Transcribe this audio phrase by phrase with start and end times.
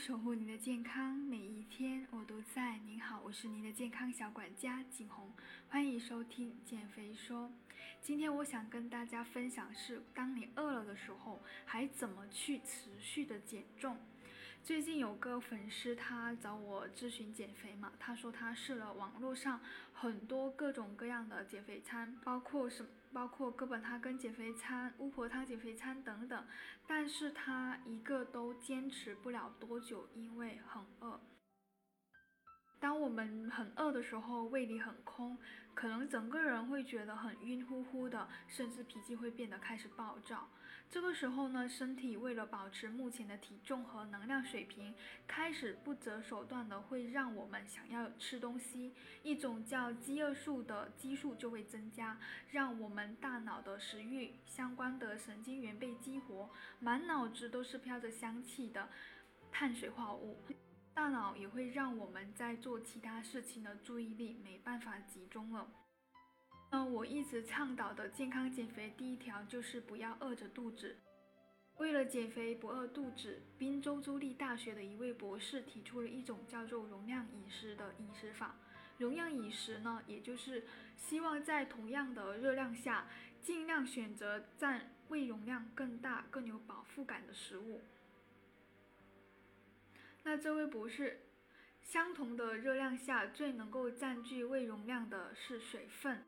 [0.00, 2.78] 守护您的健康，每一天我都在。
[2.86, 5.30] 您好，我是您的健康小管家景红，
[5.68, 7.52] 欢迎收听减肥说。
[8.00, 13.94] 今天我想跟大家分享是，当你饿了的时候，还怎么去持续的减重？
[14.62, 19.60] 最近有个粉丝他找我咨询减肥嘛，他说他试了网络上
[19.92, 22.88] 很多各种各样的减肥餐，包括什么？
[23.12, 26.46] 包括哥本哈根减肥餐、巫婆汤减肥餐等等，
[26.86, 31.20] 但是他一个都坚持不了多久，因为很饿。
[32.78, 35.36] 当我们很饿的时候，胃里很空，
[35.74, 40.48] 可能整个人会觉得很晕乎乎的，甚至脾气会变得开始暴躁。
[40.90, 44.92] 这个时候呢，身体为了保持目前的体重和能量水平，
[45.24, 52.18] 开始不择手段的会让我们想要吃东西，一种叫饥饿素的激素就会增加，
[52.50, 56.50] 让我们大脑的食欲相关的神经元被激活，
[56.80, 58.88] 满脑子都是飘着香气的
[59.52, 60.38] 碳水化合物。
[60.92, 65.68] 大脑也会让我们在做其他事情的注意力没办法集中了。
[67.00, 70.98] 我一直倡导的健康减肥第一条就是不要饿着肚子。
[71.78, 78.54] 为了减肥不饿肚子，宾州州立大学的一位博士提出了一种叫做容量饮食的饮食法。
[78.98, 83.06] 容量饮食呢，也就是希望在同样的热量下，
[83.40, 87.80] 尽量选择占胃容量更大、更有饱腹感的食物。
[90.22, 91.18] 那这位博士，
[91.80, 96.22] 相同的热量下最能够占据胃容量的是水分。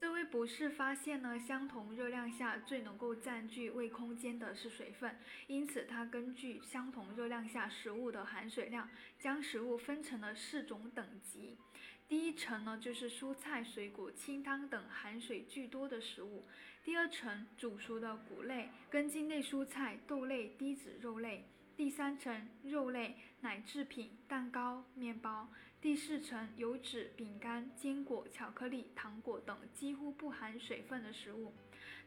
[0.00, 5.16] 这位博士发现呢，相同热量下最能够占据胃空间的是水分，
[5.48, 8.88] 因此他根据相同热量下食物的含水量，
[9.18, 11.56] 将食物分成了四种等级。
[12.06, 16.44] 第一层呢，就是蔬菜、水果、清汤等含水巨多的食物；
[16.84, 21.44] 第二层，煮熟的谷类、根茎类蔬菜、豆类、低脂肉类。
[21.78, 25.46] 第三层肉类、奶制品、蛋糕、面包；
[25.80, 31.52] 第四层油脂、饼干、坚果、巧克力、糖果等几乎不含水分的食物。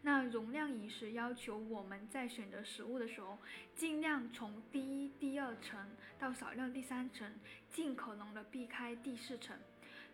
[0.01, 3.37] 那容量饮食要求我们在选择食物的时候，
[3.73, 5.79] 尽量从第一、第二层
[6.19, 7.33] 到少量第三层，
[7.71, 9.55] 尽可能的避开第四层。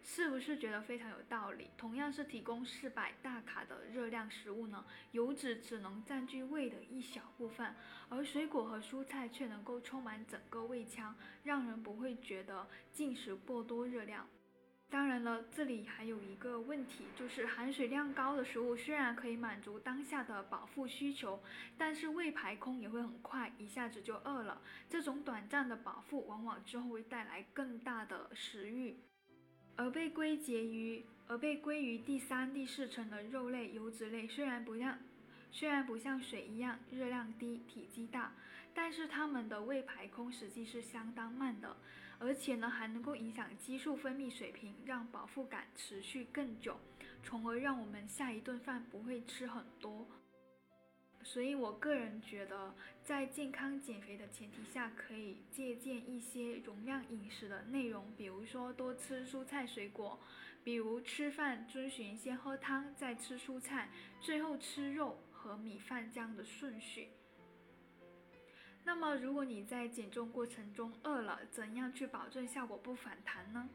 [0.03, 1.69] 是不是觉得非常有道理？
[1.77, 7.75] 同样是提供四百大卡的热量食物呢，油脂只能占据胃的一小部分，
[8.09, 14.27] 而水果和蔬菜却能够充满整个胃腔，让人不会觉得进食过多热量。
[14.89, 21.43] 当然了，这里还有一个问题，就是含水量高的食物虽然可以满足当下的饱腹需求，
[21.77, 24.61] 但是胃排空也会很快，一下子就饿了。
[24.89, 28.97] 这种短暂的饱腹，往往之后会带来更大的食欲。
[29.77, 34.97] 而被归结于而被归于第三、第四层的肉类、油脂类，虽然不像
[35.51, 38.33] 虽然不像水一样热量低、体积大，
[38.73, 41.77] 但是它们的胃排空实际是相当慢的，
[42.19, 46.79] 而且呢还能够影响激素分泌水平，让饱腹感持续更久，
[47.23, 50.07] 从而让我们下一顿饭不会吃很多。
[51.23, 52.73] 所以，我个人觉得，
[53.03, 60.19] 在健康减肥的前提下，可以借鉴一些容量饮食的内容，比如说多吃蔬菜水果，
[60.63, 63.89] 比如吃饭遵循先喝汤再吃蔬菜，
[64.22, 67.09] 最后吃肉和米饭这样的顺序。
[68.85, 73.69] 那么，如果你在减重过程中饿了，怎样去保证效果不反弹呢？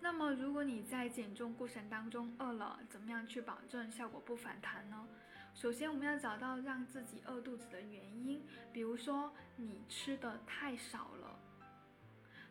[0.00, 5.06] 那么，如果你在减重过程当中饿了，怎么样去保证效果不反弹呢？
[5.54, 8.42] 首先，我们要找到让自己饿肚子的原因，
[8.72, 11.38] 比如说你吃的太少了。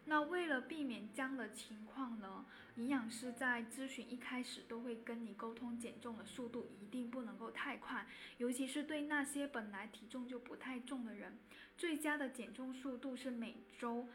[0.05, 2.45] 那为了避免这样的情况呢，
[2.75, 8.07] 营养师在咨询一开始都会跟你沟通，减重的速度一定不能够太快，
[8.37, 11.37] 尤其是对那些本来体重就不太重的人，
[11.77, 14.07] 最佳的减重速度是每周。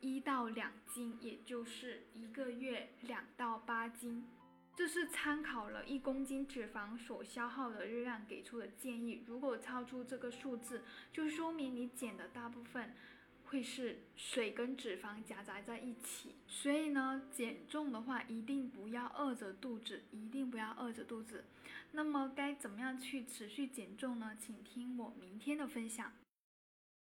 [0.00, 4.28] 一到两斤，也就是一个月两到八斤，
[4.76, 9.22] 这是参考了一公斤脂肪所消耗的热量给出的建议。
[9.26, 12.92] 如果超出这个数字，就说明你减的大部分
[13.44, 16.34] 会是水跟脂肪夹杂在一起。
[16.48, 21.44] 所以呢，减重的话一定不要饿着肚子，一定不要饿着肚子。
[21.92, 24.36] 那么该怎么样去持续减重呢？
[24.38, 26.12] 请听我明天的分享。